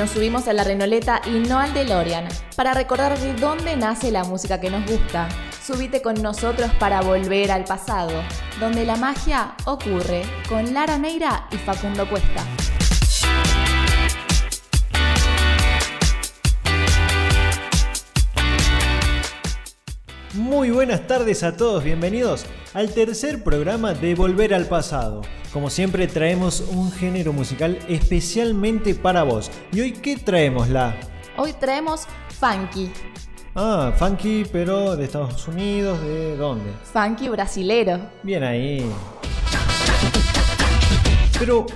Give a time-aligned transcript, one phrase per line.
[0.00, 2.26] Nos subimos a la Renoleta y no al DeLorean
[2.56, 5.28] para recordar de dónde nace la música que nos gusta.
[5.62, 8.10] Subite con nosotros para volver al pasado,
[8.58, 12.46] donde la magia ocurre con Lara Neira y Facundo Cuesta.
[20.32, 25.20] Muy buenas tardes a todos, bienvenidos al tercer programa de Volver al Pasado.
[25.52, 29.50] Como siempre traemos un género musical especialmente para vos.
[29.72, 30.94] ¿Y hoy qué traemos, La?
[31.36, 32.06] Hoy traemos
[32.38, 32.92] funky.
[33.56, 36.70] Ah, funky, pero de Estados Unidos, ¿de dónde?
[36.92, 37.98] Funky brasilero.
[38.22, 38.88] Bien ahí.
[41.36, 41.66] Pero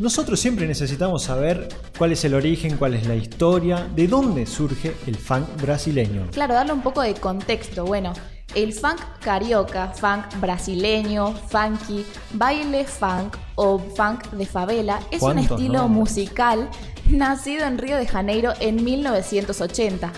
[0.00, 4.96] nosotros siempre necesitamos saber cuál es el origen, cuál es la historia, de dónde surge
[5.06, 6.26] el funk brasileño.
[6.32, 7.84] Claro, darle un poco de contexto.
[7.84, 8.14] Bueno,
[8.54, 15.88] el funk carioca, funk brasileño, funky, baile funk o funk de favela es un estilo
[15.88, 16.68] musical
[17.08, 20.12] nacido en Río de Janeiro en 1980.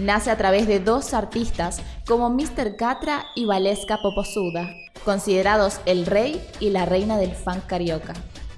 [0.00, 2.76] Nace a través de dos artistas como Mr.
[2.76, 4.70] Catra y Valesca Poposuda,
[5.04, 8.14] considerados el rey y la reina del funk carioca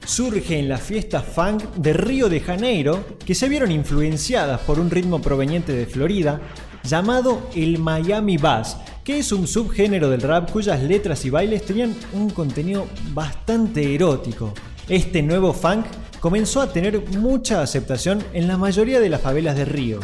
[0.06, 4.90] surge en las fiestas funk de Río de Janeiro, que se vieron influenciadas por un
[4.90, 6.40] ritmo proveniente de Florida,
[6.82, 8.76] llamado el Miami Bass,
[9.10, 14.54] que es un subgénero del rap cuyas letras y bailes tenían un contenido bastante erótico.
[14.88, 15.84] Este nuevo funk
[16.20, 19.98] comenzó a tener mucha aceptación en la mayoría de las favelas de Río.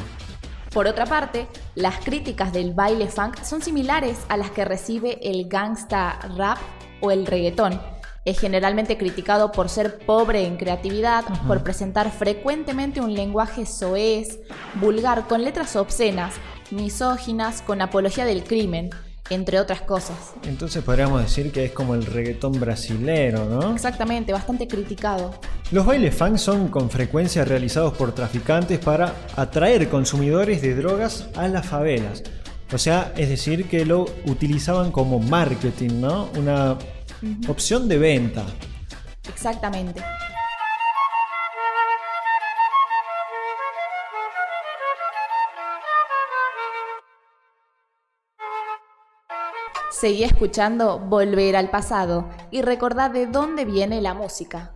[0.72, 5.48] Por otra parte, las críticas del baile funk son similares a las que recibe el
[5.48, 6.58] gangsta rap
[7.00, 7.80] o el reggaetón,
[8.26, 14.40] es generalmente criticado por ser pobre en creatividad, por presentar frecuentemente un lenguaje soez,
[14.80, 16.34] vulgar, con letras obscenas,
[16.70, 18.90] misóginas, con apología del crimen,
[19.30, 20.34] entre otras cosas.
[20.44, 23.74] Entonces podríamos decir que es como el reggaetón brasilero, ¿no?
[23.74, 25.34] Exactamente, bastante criticado.
[25.72, 31.48] Los bailes funk son con frecuencia realizados por traficantes para atraer consumidores de drogas a
[31.48, 32.22] las favelas.
[32.72, 36.28] O sea, es decir, que lo utilizaban como marketing, ¿no?
[36.36, 36.76] Una
[37.48, 38.44] Opción de venta.
[39.28, 40.02] Exactamente.
[49.98, 54.74] Seguí escuchando Volver al pasado y recordad de dónde viene la música.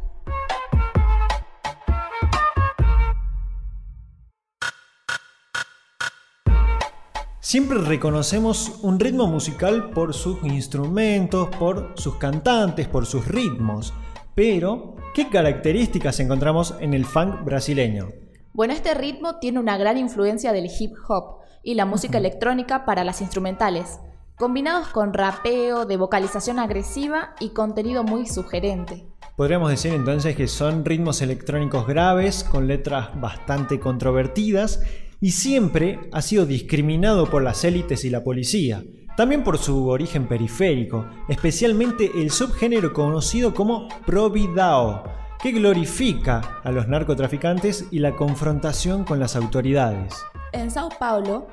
[7.39, 13.93] Siempre reconocemos un ritmo musical por sus instrumentos, por sus cantantes, por sus ritmos.
[14.35, 18.09] Pero, ¿qué características encontramos en el funk brasileño?
[18.55, 23.05] Bueno, este ritmo tiene una gran influencia del hip hop y la música electrónica para
[23.05, 24.01] las instrumentales,
[24.41, 29.07] combinados con rapeo, de vocalización agresiva y contenido muy sugerente.
[29.37, 34.83] Podríamos decir entonces que son ritmos electrónicos graves, con letras bastante controvertidas
[35.21, 38.83] y siempre ha sido discriminado por las élites y la policía,
[39.15, 45.05] también por su origen periférico, especialmente el subgénero conocido como Providao,
[45.43, 50.15] que glorifica a los narcotraficantes y la confrontación con las autoridades.
[50.53, 51.47] En Sao Paulo,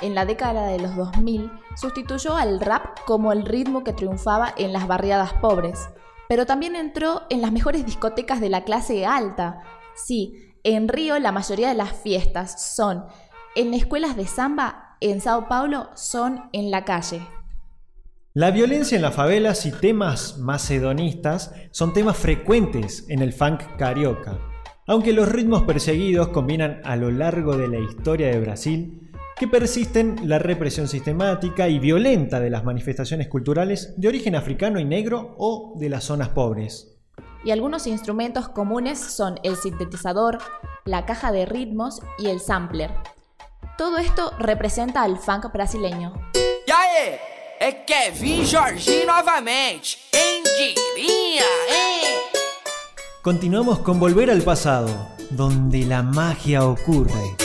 [0.00, 4.72] en la década de los 2000, sustituyó al rap como el ritmo que triunfaba en
[4.72, 5.88] las barriadas pobres,
[6.28, 9.62] pero también entró en las mejores discotecas de la clase alta.
[9.94, 13.04] Sí, en Río la mayoría de las fiestas son
[13.54, 17.20] en escuelas de samba, en Sao Paulo son en la calle.
[18.32, 24.40] La violencia en las favelas y temas macedonistas son temas frecuentes en el funk carioca,
[24.88, 29.03] aunque los ritmos perseguidos combinan a lo largo de la historia de Brasil
[29.36, 34.84] que persisten la represión sistemática y violenta de las manifestaciones culturales de origen africano y
[34.84, 36.94] negro o de las zonas pobres
[37.44, 40.38] y algunos instrumentos comunes son el sintetizador,
[40.84, 42.90] la caja de ritmos y el sampler.
[43.76, 46.14] Todo esto representa al funk brasileño.
[46.66, 47.18] E aí,
[47.60, 49.12] é Kevin Jorginho.
[50.10, 52.22] Quem diria, eh?
[53.22, 54.88] Continuamos con Volver al pasado,
[55.30, 57.43] donde la magia ocurre.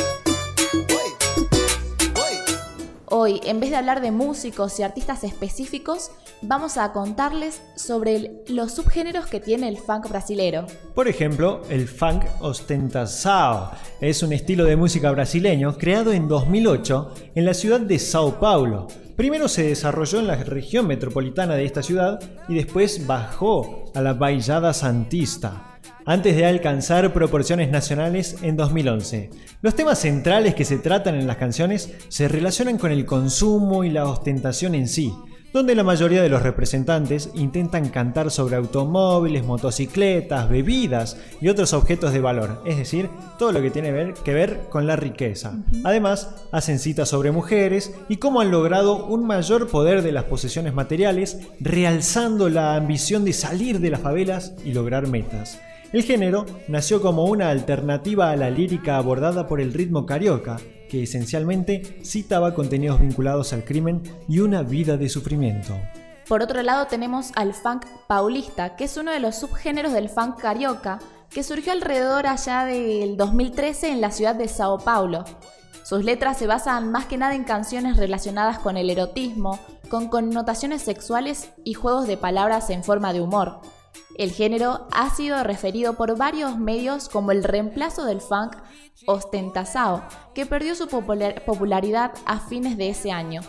[3.11, 6.11] Hoy, en vez de hablar de músicos y artistas específicos,
[6.43, 10.67] vamos a contarles sobre los subgéneros que tiene el funk brasilero.
[10.93, 17.45] Por ejemplo, el funk ostentação es un estilo de música brasileño creado en 2008 en
[17.45, 18.87] la ciudad de Sao Paulo.
[19.15, 24.13] Primero se desarrolló en la región metropolitana de esta ciudad y después bajó a la
[24.13, 29.29] Baixada Santista antes de alcanzar proporciones nacionales en 2011.
[29.61, 33.89] Los temas centrales que se tratan en las canciones se relacionan con el consumo y
[33.89, 35.13] la ostentación en sí,
[35.51, 42.13] donde la mayoría de los representantes intentan cantar sobre automóviles, motocicletas, bebidas y otros objetos
[42.13, 45.57] de valor, es decir, todo lo que tiene que ver con la riqueza.
[45.83, 50.73] Además, hacen citas sobre mujeres y cómo han logrado un mayor poder de las posesiones
[50.73, 55.59] materiales, realzando la ambición de salir de las favelas y lograr metas.
[55.91, 60.57] El género nació como una alternativa a la lírica abordada por el ritmo carioca,
[60.87, 65.75] que esencialmente citaba contenidos vinculados al crimen y una vida de sufrimiento.
[66.27, 70.39] Por otro lado tenemos al funk paulista, que es uno de los subgéneros del funk
[70.39, 70.99] carioca,
[71.31, 75.25] que surgió alrededor allá del 2013 en la ciudad de Sao Paulo.
[75.83, 79.57] Sus letras se basan más que nada en canciones relacionadas con el erotismo,
[79.89, 83.61] con connotaciones sexuales y juegos de palabras en forma de humor.
[84.15, 88.55] El género ha sido referido por varios medios como el reemplazo del funk
[89.05, 90.03] ostentazao,
[90.33, 93.41] que perdió su popularidad a fines de ese año.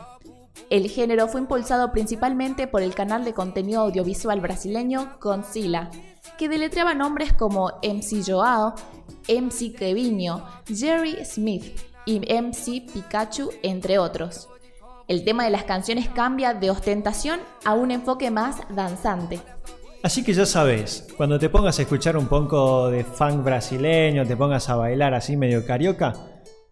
[0.68, 5.90] El género fue impulsado principalmente por el canal de contenido audiovisual brasileño Concila,
[6.38, 8.74] que deletreaba nombres como MC Joao,
[9.28, 14.48] MC Kevinho, Jerry Smith y MC Pikachu, entre otros.
[15.08, 19.40] El tema de las canciones cambia de ostentación a un enfoque más danzante.
[20.02, 24.34] Así que ya sabes, cuando te pongas a escuchar un poco de funk brasileño, te
[24.34, 26.14] pongas a bailar así medio carioca,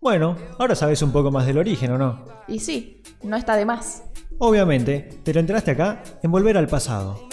[0.00, 2.24] bueno, ahora sabes un poco más del origen, ¿o no?
[2.46, 4.04] Y sí, no está de más.
[4.38, 7.28] Obviamente, te lo enteraste acá en Volver al Pasado.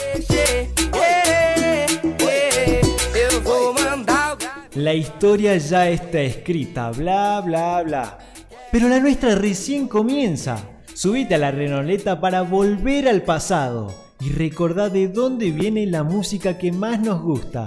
[4.74, 8.18] La historia ya está escrita, bla, bla, bla.
[8.70, 10.58] Pero la nuestra recién comienza.
[10.94, 16.58] Subite a la renoleta para volver al pasado y recordá de dónde viene la música
[16.58, 17.66] que más nos gusta.